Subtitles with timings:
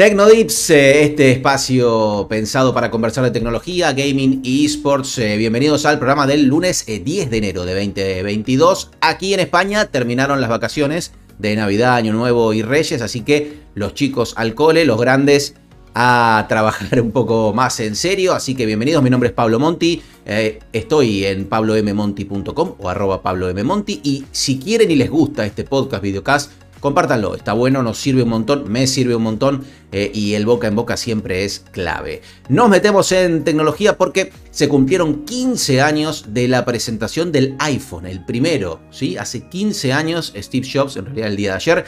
[0.00, 5.18] Tecnodips, eh, este espacio pensado para conversar de tecnología, gaming y esports.
[5.18, 8.92] Eh, bienvenidos al programa del lunes 10 eh, de enero de 2022.
[9.02, 13.92] Aquí en España terminaron las vacaciones de Navidad, Año Nuevo y Reyes, así que los
[13.92, 15.56] chicos al cole, los grandes
[15.94, 18.32] a trabajar un poco más en serio.
[18.32, 20.00] Así que bienvenidos, mi nombre es Pablo Monti.
[20.72, 24.00] estoy en pablommonti.com o arroba pablommonti.
[24.02, 28.30] Y si quieren y les gusta este podcast, videocast, compártanlo, está bueno, nos sirve un
[28.30, 32.22] montón, me sirve un montón eh, y el boca en boca siempre es clave.
[32.48, 38.24] Nos metemos en tecnología porque se cumplieron 15 años de la presentación del iPhone, el
[38.24, 39.16] primero, ¿sí?
[39.16, 41.84] Hace 15 años Steve Jobs, en realidad el día de ayer,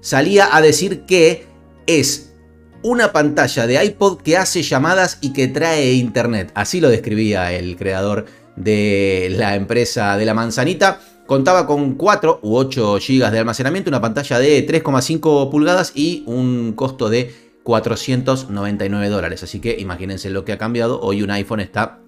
[0.00, 1.46] salía a decir que
[1.86, 2.34] es
[2.82, 6.52] una pantalla de iPod que hace llamadas y que trae internet.
[6.54, 8.26] Así lo describía el creador
[8.56, 11.00] de la empresa de la manzanita.
[11.26, 16.74] Contaba con 4 u 8 GB de almacenamiento, una pantalla de 3,5 pulgadas y un
[16.74, 19.42] costo de 499 dólares.
[19.42, 21.00] Así que imagínense lo que ha cambiado.
[21.00, 22.00] Hoy un iPhone está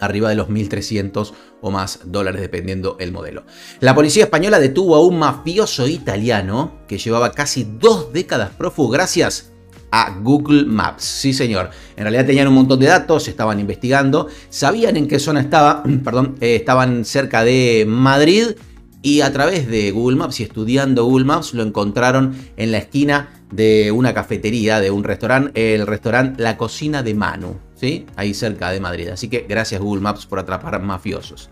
[0.00, 3.44] arriba de los 1.300 o más dólares dependiendo el modelo.
[3.80, 9.52] La policía española detuvo a un mafioso italiano que llevaba casi dos décadas prófugo gracias
[9.90, 11.04] a Google Maps.
[11.04, 11.70] Sí, señor.
[11.96, 16.36] En realidad tenían un montón de datos, estaban investigando, sabían en qué zona estaba, perdón,
[16.40, 18.56] eh, estaban cerca de Madrid
[19.02, 23.28] y a través de Google Maps y estudiando Google Maps lo encontraron en la esquina
[23.52, 28.06] de una cafetería, de un restaurante, el restaurante La Cocina de Manu, ¿sí?
[28.16, 29.08] Ahí cerca de Madrid.
[29.08, 31.50] Así que gracias Google Maps por atrapar mafiosos.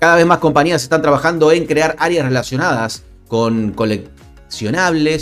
[0.00, 3.72] Cada vez más compañías están trabajando en crear áreas relacionadas con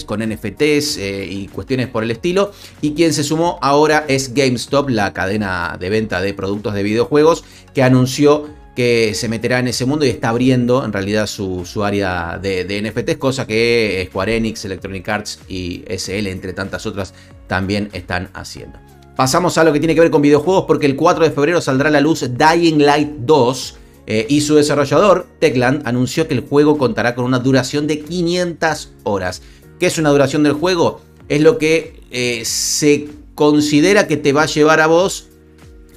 [0.06, 2.52] con NFTs eh, y cuestiones por el estilo.
[2.80, 7.44] Y quien se sumó ahora es GameStop, la cadena de venta de productos de videojuegos,
[7.74, 12.38] que anunció que se meterá en ese mundo y está abriendo en realidad su, área
[12.38, 17.14] de, de, NFTs, cosa que Square Enix, Electronic Arts y SL, entre tantas otras,
[17.46, 18.78] también están haciendo.
[19.16, 21.88] Pasamos a lo que tiene que ver con videojuegos porque el 4 de febrero saldrá
[21.88, 26.78] a la luz Dying Light 2 eh, y su desarrollador, Techland, anunció que el juego
[26.78, 29.42] contará con una duración de 500 horas.
[29.80, 31.00] ¿Qué es una duración del juego?
[31.28, 35.28] Es lo que eh, se considera que te va a llevar a vos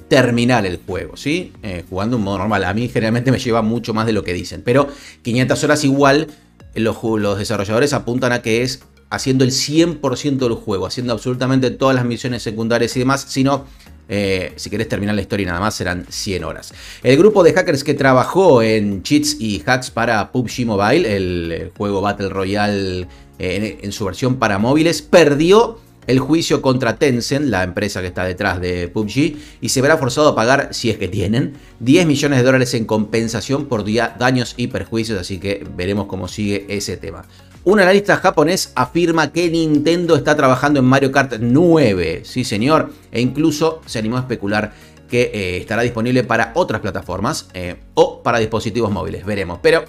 [0.07, 1.53] terminar el juego, ¿sí?
[1.61, 2.63] Eh, jugando un modo normal.
[2.63, 4.63] A mí generalmente me lleva mucho más de lo que dicen.
[4.65, 4.87] Pero
[5.21, 6.27] 500 horas igual,
[6.73, 8.81] los, los desarrolladores apuntan a que es
[9.11, 13.65] haciendo el 100% del juego, haciendo absolutamente todas las misiones secundarias y demás, sino
[14.09, 16.73] eh, si querés terminar la historia nada más serán 100 horas.
[17.03, 22.01] El grupo de hackers que trabajó en cheats y hacks para PUBG Mobile, el juego
[22.01, 28.01] Battle Royale eh, en, su versión para móviles, perdió el juicio contra Tencent, la empresa
[28.01, 31.53] que está detrás de PUBG, y se verá forzado a pagar, si es que tienen,
[31.79, 33.85] 10 millones de dólares en compensación por
[34.17, 37.25] daños y perjuicios, así que veremos cómo sigue ese tema.
[37.65, 43.19] Un analista japonés afirma que Nintendo está trabajando en Mario Kart 9, sí señor, e
[43.19, 44.71] incluso se animó a especular
[45.09, 49.59] que eh, estará disponible para otras plataformas eh, o para dispositivos móviles, veremos.
[49.61, 49.83] Pero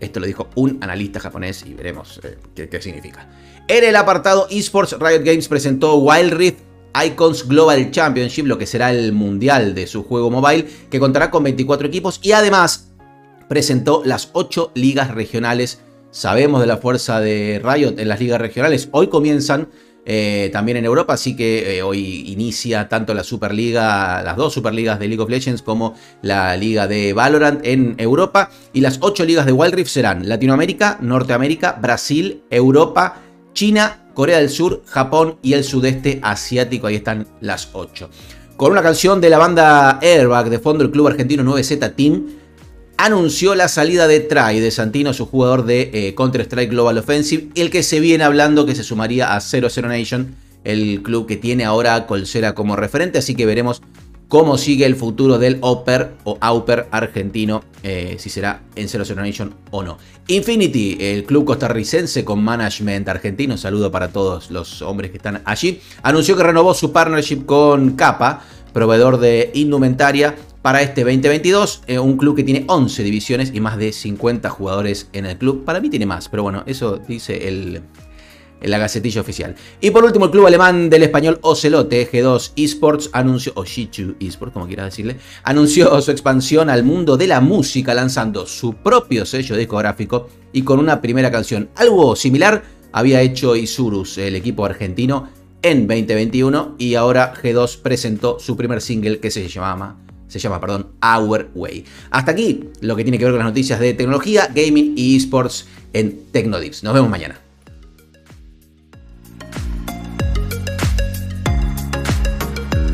[0.00, 3.28] esto lo dijo un analista japonés y veremos eh, qué, significa.
[3.68, 6.58] En el apartado esports, Riot Games presentó Wild Rift
[7.06, 11.44] Icons Global Championship, lo que será el mundial de su juego mobile, que contará con
[11.44, 12.90] 24 equipos y además
[13.48, 15.80] presentó las 8 ligas regionales
[16.14, 18.88] Sabemos de la fuerza de Riot en las ligas regionales.
[18.92, 19.66] Hoy comienzan
[20.06, 25.00] eh, también en Europa, así que eh, hoy inicia tanto la Superliga, las dos Superligas
[25.00, 28.50] de League of Legends como la Liga de Valorant en Europa.
[28.72, 33.16] Y las ocho ligas de Wild Rift serán Latinoamérica, Norteamérica, Brasil, Europa,
[33.52, 36.86] China, Corea del Sur, Japón y el sudeste asiático.
[36.86, 38.08] Ahí están las ocho.
[38.56, 42.43] Con una canción de la banda Airbag de fondo el club argentino 9Z Team
[42.96, 47.70] anunció la salida de Try de Santino, su jugador de eh, Counter-Strike Global Offensive, el
[47.70, 50.34] que se viene hablando que se sumaría a 00 Nation,
[50.64, 53.82] el club que tiene ahora a como referente, así que veremos
[54.28, 59.54] cómo sigue el futuro del Oper o Auper argentino, eh, si será en 00 Nation
[59.70, 59.98] o no.
[60.28, 65.80] Infinity, el club costarricense con management argentino, saludo para todos los hombres que están allí,
[66.02, 68.42] anunció que renovó su partnership con Capa,
[68.72, 70.34] proveedor de indumentaria
[70.64, 71.82] para este 2022.
[71.86, 75.62] Eh, un club que tiene 11 divisiones y más de 50 jugadores en el club.
[75.62, 77.82] Para mí tiene más, pero bueno, eso dice el,
[78.62, 79.54] la gacetilla oficial.
[79.82, 84.54] Y por último, el club alemán del español Ocelote, G2 Esports, anunció, o Shichu Esports,
[84.54, 89.56] como quieras decirle, anunció su expansión al mundo de la música lanzando su propio sello
[89.56, 91.68] discográfico y con una primera canción.
[91.76, 95.28] Algo similar había hecho Isurus, el equipo argentino,
[95.60, 99.98] en 2021 y ahora G2 presentó su primer single que se llama
[100.38, 101.84] se llama, perdón, Our Way.
[102.10, 105.66] Hasta aquí lo que tiene que ver con las noticias de tecnología, gaming y esports
[105.92, 106.82] en Tecnodips.
[106.82, 107.43] Nos vemos mañana.